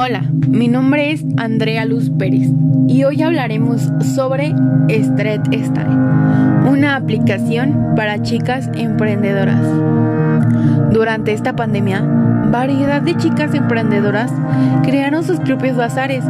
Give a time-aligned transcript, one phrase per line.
[0.00, 2.52] Hola, mi nombre es Andrea Luz Pérez
[2.86, 4.54] y hoy hablaremos sobre
[4.86, 5.98] Street Style,
[6.70, 9.60] una aplicación para chicas emprendedoras.
[10.92, 14.32] Durante esta pandemia, variedad de chicas emprendedoras
[14.84, 16.24] crearon sus propios bazares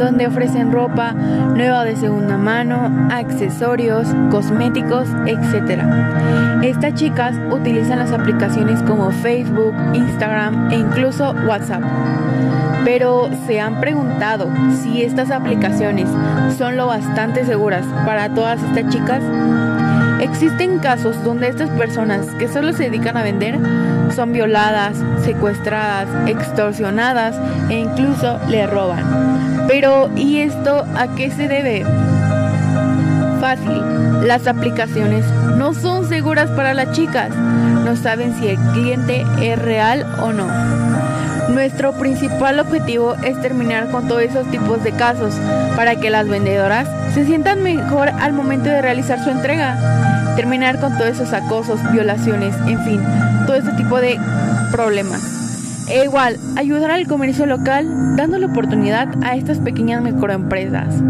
[0.00, 5.80] donde ofrecen ropa nueva de segunda mano, accesorios, cosméticos, etc.
[6.64, 11.84] Estas chicas utilizan las aplicaciones como Facebook, Instagram e incluso WhatsApp.
[12.84, 14.48] Pero se han preguntado
[14.82, 16.08] si estas aplicaciones
[16.58, 19.22] son lo bastante seguras para todas estas chicas.
[20.20, 23.58] Existen casos donde estas personas que solo se dedican a vender
[24.14, 27.36] son violadas, secuestradas, extorsionadas
[27.68, 29.66] e incluso le roban.
[29.68, 31.84] Pero ¿y esto a qué se debe?
[33.40, 33.82] Fácil,
[34.26, 35.24] las aplicaciones
[35.56, 37.30] no son seguras para las chicas,
[37.84, 40.46] no saben si el cliente es real o no.
[41.48, 45.34] Nuestro principal objetivo es terminar con todos esos tipos de casos
[45.76, 50.34] para que las vendedoras se sientan mejor al momento de realizar su entrega.
[50.36, 53.02] Terminar con todos esos acosos, violaciones, en fin,
[53.46, 54.18] todo ese tipo de
[54.70, 55.41] problemas.
[55.88, 61.02] E igual, ayudar al comercio local dándole oportunidad a estas pequeñas microempresas.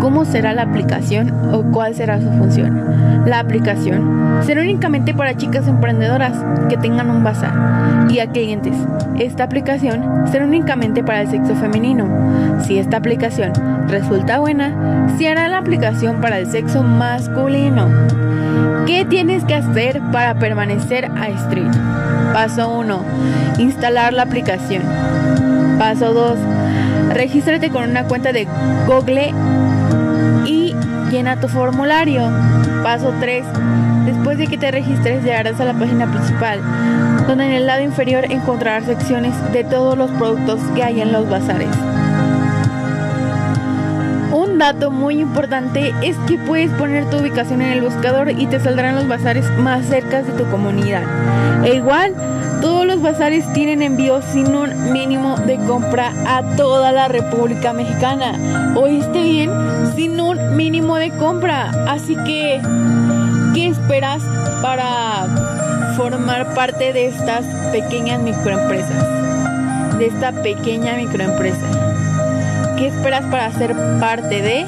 [0.00, 3.24] ¿Cómo será la aplicación o cuál será su función?
[3.26, 6.32] La aplicación será únicamente para chicas emprendedoras
[6.68, 8.76] que tengan un bazar y a clientes.
[9.18, 12.06] Esta aplicación será únicamente para el sexo femenino.
[12.62, 13.52] Si esta aplicación
[13.88, 17.88] resulta buena, se hará la aplicación para el sexo masculino.
[18.88, 21.70] ¿Qué tienes que hacer para permanecer a Street?
[22.32, 23.04] Paso 1.
[23.58, 24.82] Instalar la aplicación.
[25.78, 26.38] Paso 2.
[27.10, 28.48] Regístrate con una cuenta de
[28.86, 29.34] Google
[30.46, 30.74] y
[31.10, 32.22] llena tu formulario.
[32.82, 33.44] Paso 3.
[34.06, 36.62] Después de que te registres llegarás a la página principal,
[37.26, 41.28] donde en el lado inferior encontrarás secciones de todos los productos que hay en los
[41.28, 41.68] bazares.
[44.58, 48.58] Un dato muy importante es que puedes poner tu ubicación en el buscador y te
[48.58, 51.04] saldrán los bazares más cerca de tu comunidad.
[51.64, 52.12] E igual,
[52.60, 58.74] todos los bazares tienen envío sin un mínimo de compra a toda la República Mexicana.
[58.74, 59.52] ¿Oíste bien?
[59.94, 61.70] Sin un mínimo de compra.
[61.88, 62.60] Así que,
[63.54, 64.24] ¿qué esperas
[64.60, 65.28] para
[65.96, 69.06] formar parte de estas pequeñas microempresas?
[69.98, 71.97] De esta pequeña microempresa.
[72.78, 74.64] ¿Qué esperas para ser parte de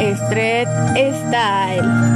[0.00, 2.08] Street Style?